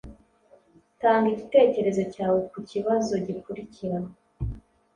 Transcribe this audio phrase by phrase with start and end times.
[0.99, 3.97] Tanga igitekerezo cyawe ku kibazo gikurikira: